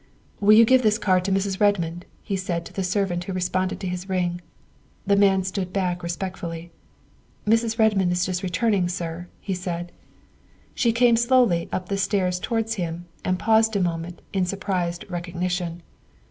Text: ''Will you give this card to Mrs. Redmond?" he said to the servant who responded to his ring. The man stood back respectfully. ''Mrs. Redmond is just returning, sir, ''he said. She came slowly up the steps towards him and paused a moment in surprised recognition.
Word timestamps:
''Will 0.41 0.53
you 0.53 0.65
give 0.65 0.81
this 0.81 0.97
card 0.97 1.23
to 1.25 1.31
Mrs. 1.31 1.59
Redmond?" 1.59 2.07
he 2.23 2.35
said 2.35 2.65
to 2.65 2.73
the 2.73 2.83
servant 2.83 3.25
who 3.25 3.33
responded 3.33 3.79
to 3.81 3.87
his 3.87 4.09
ring. 4.09 4.41
The 5.05 5.15
man 5.15 5.43
stood 5.43 5.71
back 5.71 6.01
respectfully. 6.01 6.71
''Mrs. 7.47 7.77
Redmond 7.77 8.11
is 8.11 8.25
just 8.25 8.41
returning, 8.41 8.89
sir, 8.89 9.27
''he 9.39 9.53
said. 9.53 9.91
She 10.73 10.91
came 10.91 11.17
slowly 11.17 11.69
up 11.71 11.87
the 11.87 11.99
steps 11.99 12.39
towards 12.39 12.73
him 12.81 13.05
and 13.23 13.37
paused 13.37 13.75
a 13.75 13.79
moment 13.79 14.23
in 14.33 14.43
surprised 14.43 15.05
recognition. 15.07 15.83